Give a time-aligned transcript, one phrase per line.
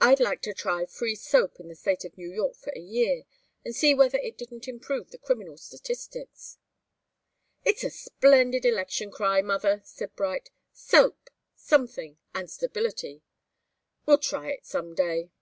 [0.00, 3.24] I'd like to try free soap in the State of New York for a year,
[3.64, 6.58] and see whether it didn't improve the criminal statistics."
[7.64, 13.24] "It's a splendid election cry, mother," said Bright." 'Soap Something and Stability.'
[14.06, 15.32] We'll try it some day."